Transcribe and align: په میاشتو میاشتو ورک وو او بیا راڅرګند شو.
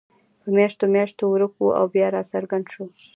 په 0.41 0.47
میاشتو 0.55 0.85
میاشتو 0.93 1.23
ورک 1.27 1.53
وو 1.57 1.75
او 1.79 1.85
بیا 1.93 2.07
راڅرګند 2.15 2.65
شو. 2.73 2.83